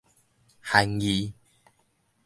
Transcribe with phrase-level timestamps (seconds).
[0.65, 1.31] 韓字